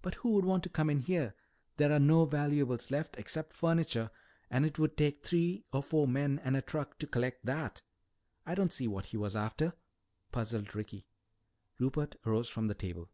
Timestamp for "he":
9.04-9.18